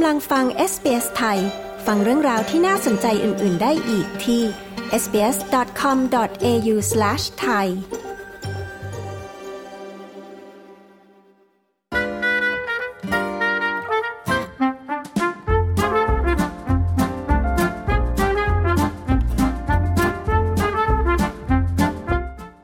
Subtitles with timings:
[0.00, 1.38] กำลังฟัง SBS ไทย
[1.86, 4.42] ฟังเรื่องราวที่น่าสนใจอื่น ๆ ได้อีกที่
[5.02, 7.66] sbs.com.au/thai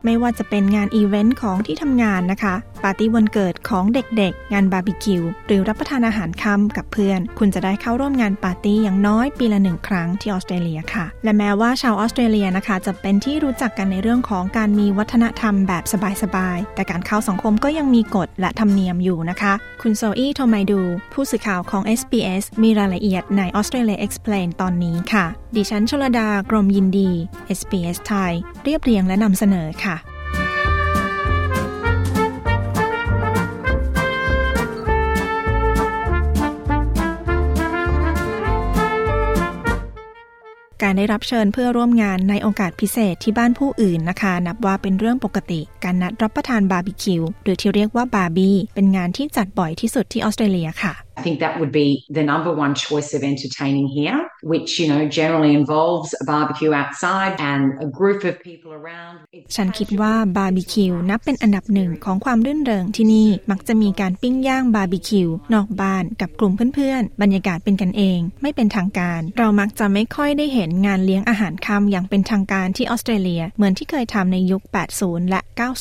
[0.05, 15.85] ไม่ว่าจะเป็นงานอีเวนต์ของที่ทำงานนะคะ ปาร์ตี้วันเกิดของเด็กๆ งานบาร์บีคิว หรือรับประทานอาหารค่ำกับเพื่อน คุณจะได้เข้าร่วมงานปาร์ตี้อย่างน้อยปีละหนึ่งครั้งที่ออสเตรเลียค่ะ และแม้ว่าชาวออสเตรเลียนะคะ จะเป็นที่รู้จักกันในเรื่องของการมีวัฒนธรรมแบบ
[16.23, 20.81] สบายๆ แต่การเข้าสังคมก็ยังมีกฎและธรรมเนียมอยู่นะคะ คุณโซอี้โทไมดู
[21.13, 25.27] ผู้สื่อข่าวของ SBS มีรายละเอียดใน Australia Explained ตอนนี้ค่ะ
[25.57, 27.11] ดิฉันชลดากรมยินดี
[27.59, 28.33] SBS ไทย
[28.65, 29.97] เรียบเรียงและนำเสนอค่ะ
[40.85, 54.19] การได้รับเชิญเพื่อร่วมงานในโอกาสพิเศษที่บ้านผู้อื่นนะคะ นับว่าเป็นเรื่องปกติ การนัดรับประทานบาร์บีคิวหรือที่เรียกว่าบาร์บี้เป็นงานที่จัดบ่อยที่สุดที่ออสเตรเลียค่ะ I think that would be the number one choice of entertaining here,
[54.43, 59.15] which, you know, generally involves a barbecue outside and a group of people around.
[59.57, 74.63] ฉันคิดว่าบาร์บีคิวนับเป็นอันดับหนึ่งของความรื่นเริงที่นี่ มักจะมีการปิ้งย่างบาร์บีคิวนอกบ้านกับกลุ่มเพื่อนๆ บรรยากาศเป็นกันเอง ไม่เป็นทางการ เรามักจะไม่ค่อยได้เห็นงานเลี้ยงอาหารค่ำอย่างเป็นทางการที่ออสเตรเลีย เหมือนที่เคยทำในยุค
[74.97, 75.41] 80 และ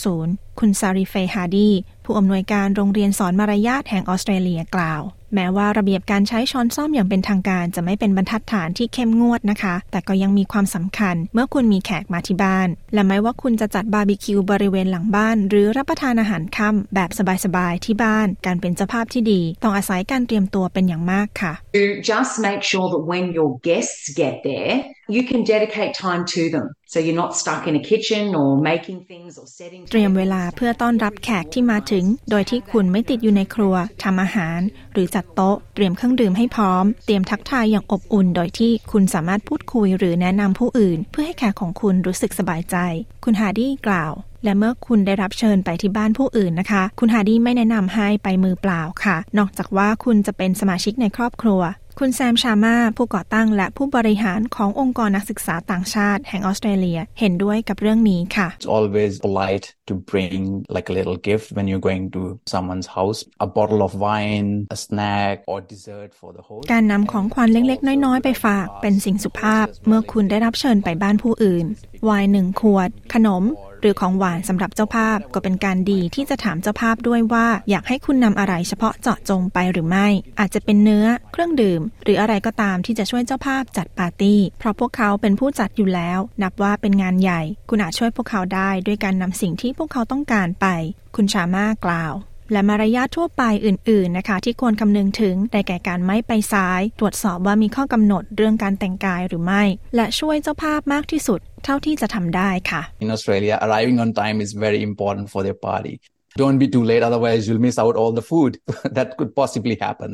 [0.10, 1.70] 90 คุณซาริเฟฮาร์ดี
[2.06, 5.04] ผู้อำนวยการโรงเรียนสอนมารยาทแห่งออสเตรเลียกล่าว
[5.36, 17.10] แม้ว่าระเบียบการใช้ช้อนส้อมอย่างเป็นทางการ จะไม่เป็นบรรทัดฐานที่เข้มงวดนะคะ แต่ก็ยังมีความสำคัญ เมื่อคุณมีแขกมาที่บ้าน และไม่ว่าคุณจะจัดบาร์บีคิวบริเวณหลังบ้าน หรือรับประทานอาหารค่ำแบบ
[17.46, 24.74] สบายๆที่บ้าน การเป็นเจ้าภาพที่ดี ต้องอาศัยการเตรียมตัวเป็นอย่างมากค่ะ To just make sure that when your guests get there,
[25.16, 26.66] you can dedicate time to them.
[26.94, 31.93] So you're not stuck in a kitchen or making things or setting เตรียมเวลาเพื่อต้อนรับแขกที่มาถึง
[32.30, 34.60] โดยที่คุณไม่ติดอยู่ในครัวทำอาหาร
[34.94, 42.76] หรือจัดโต๊ะ เตรียมเครื่องดื่มให้พร้อม เตรียมทักทายอย่างอบอุ่น โดยที่คุณสามารถพูดคุยหรือแนะนำผู้อื่น เพื่อให้แขกของคุณรู้สึกสบายใจ
[43.24, 51.62] คุณฮาร์ดี้กล่าวและเมื่อคุณได้รับเชิญไปที่บ้านผู้อื่นนะคะ คุณฮาร์ดี้ไม่แนะนำให้ไปมือเปล่าค่ะ นอกจากว่าคุณจะเป็นสมาชิกในครอบครัว
[52.00, 60.40] คุณแซมชามาผู้ก่อตั้งและผู้บริหารขององค์กรนักศึกษาต่างชาติแห่งออสเตรเลียเห็นด้วยกับเรื่องนี้ค่ะ It's always polite to bring
[60.76, 62.22] like a little gift when you're going to
[62.54, 66.64] someone's house, a bottle of wine, a snack or dessert for the host.
[66.72, 71.66] การนำของขวัญเล็กๆ น้อยๆ ไปฝากเป็นสิ่งสุภาพ เมื่อคุณได้รับเชิญไปบ้านผู้อื่น
[72.06, 73.44] ไวน์หนึ่งขวด ขนม
[73.84, 80.08] หรือของหวานสำหรับเจ้าภาพก็เป็นการดีที่จะถามเจ้าภาพด้วยว่า อยากให้คุณนำอะไรเฉพาะเจาะจงไปหรือไม่
[80.40, 90.68] อาจจะเป็นเนื้อ เครื่องดื่ม หรืออะไรก็ตามที่จะช่วยเจ้าภาพจัดปาร์ตี้ เพราะพวกเขาเป็นผู้จัดอยู่แล้ว นับว่าเป็นงานใหญ่ คุณอาจช่วยพวกเขาได้ด้วยการนำสิ่งที่พวกเขาต้องการไป
[91.16, 92.14] คุณชามากล่าว
[92.54, 99.64] และมารยาททั่วไปอื่น ๆนะคะ ที่ควรคำนึงถึงได้แก่การไม่ไปซ้าย ตรวจสอบว่ามีข้อกำหนดเรื่องการแต่งกายหรือไม่
[99.96, 105.94] และช่วยเจ้าภาพมากที่สุด เท่าที่จะทำได้ค่ะ In Australia, arriving on time is very important for their party.
[106.42, 108.52] Don't be too late, otherwise you'll miss out all the food
[108.98, 110.12] that could possibly happen.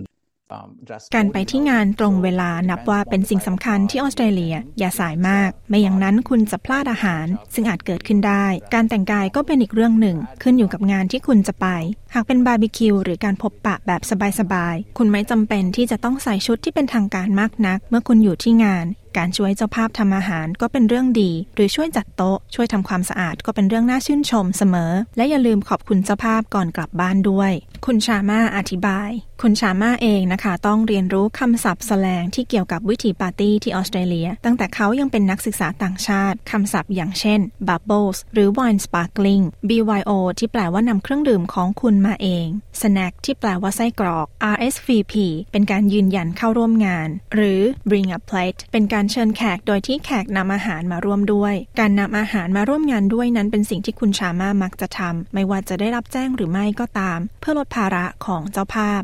[0.58, 11.68] Um, dress การ code ไปที่งานตรงเวลานับว่าเป็นสิ่งสำคัญที่ออสเตรเลีย อย่าสายมาก ไม่อย่างนั้นคุณจะพลาดอาหาร ซึ่งอาจเกิดขึ้นได้ การแต่งกายก็เป็นอีกเรื่องหนึ่ง ขึ้นอยู่กับงานที่คุณจะไป
[12.14, 14.02] หากเป็นบาร์บีคิวหรือการพบปะแบบ
[14.40, 18.88] สบายๆ คุณไม่จำเป็นที่จะต้องใส่ชุดที่เป็นทางการมากนัก เมื่อคุณอยู่ที่งาน
[19.18, 27.52] การช่วยเจ้าภาพทำอาหารก็เป็นเรื่องดี หรือช่วยจัดโต๊ะ ช่วยทำความสะอาดก็เป็นเรื่องน่าชื่นชมเสมอ และอย่าลืมขอบคุณเจ้าภาพก่อนกลับบ้านด้วย
[27.86, 29.09] คุณชามาอธิบาย
[29.41, 42.47] คุณชามาเองนะคะ ต้องเรียนรู้คำศัพท์แสลงที่เกี่ยวกับวิถีปาร์ตี้ที่ออสเตรเลีย ตั้งแต่เขายังเป็นนักศึกษาต่างชาติคำศัพท์อย่างเช่น bubbles หรือ wine sparkling BYO ที่แปลว่านำเครื่องดื่มของคุณมาเอง
[42.81, 45.13] snack ที่แปลว่าไส้กรอก RSVP
[45.51, 59.03] เป็นการยืนยันเข้าร่วมงาน หรือ bring a plate เป็นการเชิญแขกโดยที่แขกนำอาหารมาร่วมด้วย การนำอาหารมาร่วมงานด้วยนั้นเป็นสิ่งที่คุณชามามักจะทำไม่ว่าจะได้รับแจ้งหรือไม่ก็ตาม เพื่อลดภาระของเจ้าภาพ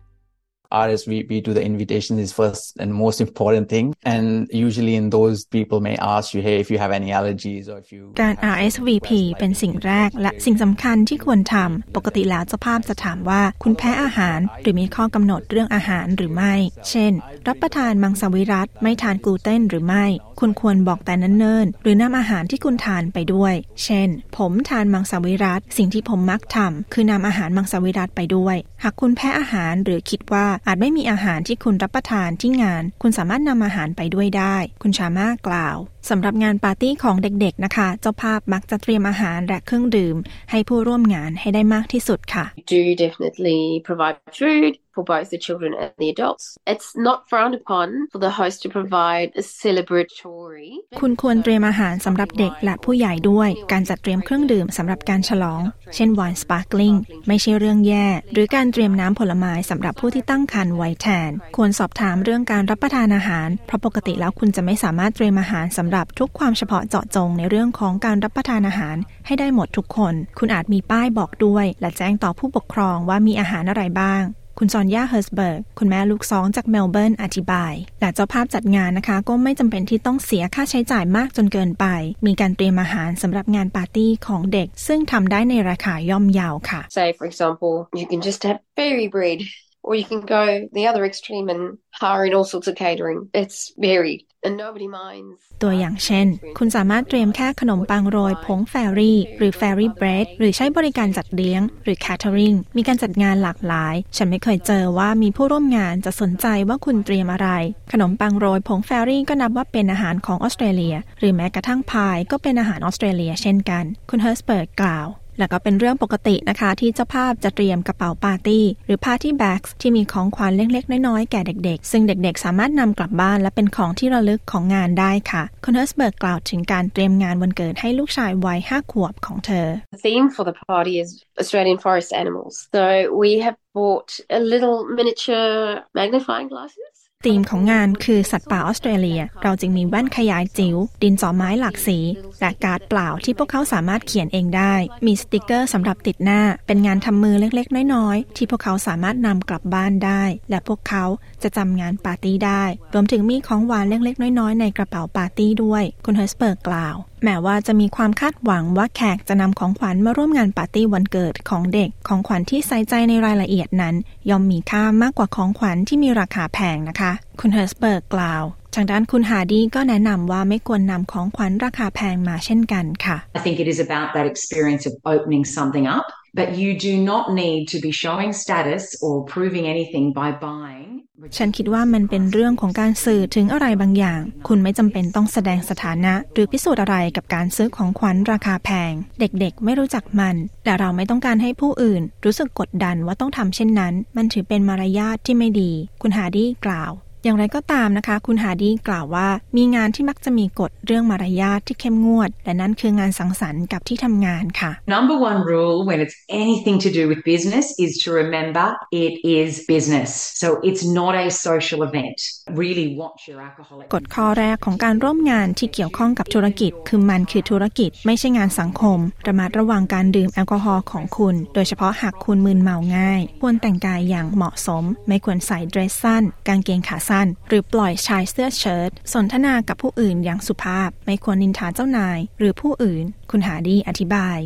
[0.85, 3.87] RSVP to the invitation is first and most important thing.
[4.13, 7.77] And usually in those people may ask you, hey, if you have any allergies or
[7.83, 9.09] if you การ RSVP
[9.39, 16.53] เป็นสิ่งแรกและสิ่งสำคัญที่ควรทำ ปกติแล้วเจ้าภาพจะถามว่าคุณแพ้อาหารหรือมีข้อกำหนดเรื่องอาหารหรือไม่
[16.89, 17.13] เช่น
[17.47, 20.05] รับประทานมังสวิรัตไม่ทานกลูเตนหรือไม่
[20.39, 23.53] คุณควรบอกแต่เนิ่นๆหรือนำอาหารที่คุณทานไปด้วย
[23.83, 35.77] เช่น ผมทานมังสวิรัตสิ่งที่ผมมักทำคือนำอาหารมังสวิรัตไปด้วย หากคุณแพ้อาหารหรือคิดว่าอาจไม่มีอาหารที่คุณรับประทานที่งาน คุณสามารถนำอาหารไปด้วยได้ คุณชามากล่าว
[36.09, 40.15] สำหรับงานปาร์ตี้ของเด็กๆนะคะ เจ้าภาพมักจะเตรียมอาหารและเครื่องดื่ม
[40.51, 42.45] ให้ผู้ร่วมงานให้ได้มากที่สุดค่ะ
[42.75, 46.45] do definitely provide food for both the children and the adults.
[46.73, 50.69] It's not frowned upon for the host to provide a celebratory.
[50.99, 55.61] คุณควรเตรียมอาหารสำหรับเด็กและผู้ใหญ่ด้วย การจัดเตรียมเครื่องดื่มสำหรับการฉลอง
[55.95, 56.95] เช่นไวน์ sparkling
[57.27, 74.23] ไม่ใช่เรื่องแย่ หรือการเตรียมน้ำผลไม้สำหรับผู้ที่ตั้งครรภ์ไว้แทน ควรสอบถามเรื่องการรับประทานอาหาร เพราะปกติแล้วคุณจะไม่สามารถเตรียมอาหารสำหรับทุกความเฉพาะเจาะจงในเรื่องของการรับประทานอาหารให้ได้หมดทุกคน คุณอาจมีป้ายบอกด้วย และแจ้งต่อผู้ปกครองว่ามีอาหารอะไรบ้าง
[74.57, 81.85] คุณจอนย่าเฮิร์สเบิร์ก คุณแม่ลูกสองจากเมลเบิร์นอธิบาย และเจ้าภาพจัดงานนะคะ ก็ไม่จำเป็นที่ต้องเสียค่าใช้จ่ายมากจนเกินไป
[82.25, 89.39] มีการเตรียมอาหารสำหรับงานปาร์ตี้ของเด็ก ซึ่งทำได้ในราคาย่อมเยาค่ะ Say, for example, you can just have fairy bread,
[89.83, 90.43] or you can go
[90.77, 91.63] the other extreme and
[92.01, 93.19] hire in all sorts of catering.
[93.41, 93.57] It's
[93.87, 95.39] varied, and nobody minds.
[95.61, 107.49] ตัวอย่างเช่น คุณสามารถเตรียมแค่ขนมปังโรยผง fairy หรือ fairy bread หรือใช้บริการจัดเลี้ยง หรือ catering มีการจัดงานหลากหลาย ฉันไม่เคยเจอว่ามีผู้ร่วมงานจะสนใจว่าคุณเตรียมอะไร
[107.91, 115.07] ขนมปังโรยผง fairy ก็นับว่าเป็นอาหารของออสเตรเลีย หรือแม้กระทั่งพายก็เป็นอาหารออสเตรเลีย เช่นกัน คุณเฮิร์สเบิร์กกล่าว
[115.41, 130.55] และก็เป็นเรื่องปกตินะคะ ที่เจ้าภาพจะเตรียมกระเป๋าปาร์ตี้ หรือ party bags ที่มีของขวัญเล็กๆ น้อยๆ แก่เด็กๆ ซึ่งเด็กๆ สามารถนำกลับบ้าน และเป็นของที่ระลึกของงานได้ค่ะคุณเฮิร์สเบิร์กกล่าวถึงการเตรียมงานวันเกิดให้ลูกชายวัยห้าขวบของเธอ The theme for the
[130.71, 131.09] party is
[131.41, 132.53] Australian forest animals.
[132.75, 132.83] So
[133.23, 135.53] we have bought a little miniature
[135.99, 136.90] magnifying glasses.
[137.25, 141.99] ธีมของงานคือสัตว์ป่าออสเตรเลีย เราจึงมีแว่นขยายจิ๋ว ดินสอไม้หลากสี
[142.39, 144.73] และการ์ดเปล่าที่พวกเขาสามารถเขียนเองได้
[145.05, 151.05] มีสติกเกอร์สำหรับติดหน้า เป็นงานทำมือเล็กๆ น้อยๆ ที่พวกเขาสามารถนำกลับบ้านได้ และพวกเขา
[151.43, 152.63] จะจำงานปาร์ตี้ได้
[152.93, 163.95] รวมถึงมีของหวานเล็กๆ น้อยๆ ในกระเป๋าปาร์ตี้ด้วย คุณเฮิร์สเบิร์กกล่าว แม้ว่าจะมีความคาดหวังว่าแขกจะนำของขวัญมาร่วมงานปาร์ตี้วันเกิดของเด็กของขวัญที่ใส่ใจในรายละเอียดนั้น
[164.29, 168.43] ย่อมมีค่ามากกว่าของขวัญที่มีราคาแพงนะคะ คุณเฮอร์สเบิร์กกล่าว
[168.75, 177.23] ทางด้านคุณฮาดีก็แนะนำว่าไม่ควรนำของขวัญราคาแพงมาเช่นกันค่ะ I think it is about that experience of opening something up, but you do not
[177.41, 180.91] need to be showing status or proving anything by buying.
[181.37, 190.35] ฉันคิดว่ามันเป็นเรื่องของการสื่อถึงอะไรบางอย่าง คุณไม่จำเป็นต้องแสดงสถานะ หรือพิสูจน์อะไรกับการซื้อของขวัญราคาแพง เด็กๆ ไม่รู้จักมัน
[190.65, 196.91] และเราไม่ต้องการให้ผู้อื่น รู้สึกกดดันว่าต้องทำเช่นนั้น มันถือเป็นมารยาทที่ไม่ดี คุณฮาร์ดี้กล่าว
[197.23, 199.27] อย่างไรก็ตามนะคะ คุณฮาร์ดี้กล่าวว่า
[199.57, 208.65] มีงานที่มักจะมีกฎเรื่องมารยาทที่เข้มงวด และนั่นคืองานสังสรรค์กับที่ทำงานค่ะ Number one rule when it's anything to do with business is to remember
[209.03, 210.09] it is business.
[210.41, 212.17] So it's not a social event.
[212.61, 213.85] Really watch your alcoholic.
[213.93, 227.10] กฎข้อแรกของการร่วมงานที่เกี่ยวข้องกับธุรกิจ คือมันคือธุรกิจ ไม่ใช่งานสังคม ระมัดระวังการดื่มแอลกอฮอล์ของคุณ โดยเฉพาะหากคุณมึนเมาง่าย ควรแต่งกายอย่างเหมาะสม ไม่ควรใส่เดรสสั้นกางเกงขาสั้น
[227.47, 234.39] หรือปล่อยชายเสื้อเชิ้ตสนทนากับผู้อื่นอย่างสุภาพ ไม่ควรนินทาเจ้านาย หรือผู้อื่น คุณหาดีอธิบาย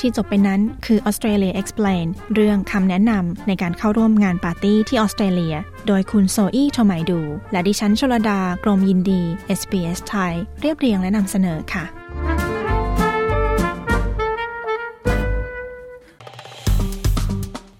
[0.00, 5.56] ที่จบไปนั้นคือ Australia Explain เรื่องคำแนะนำในการเข้าร่วมงานปาร์ตี้ที่ออสเตรเลีย
[5.86, 7.20] โดยคุณโซอี้โทไมดู
[7.52, 9.22] และดิฉันชลดากรมยินดี
[9.58, 11.99] SBS ไทย เรียบเรียงและนำเสนอค่ะ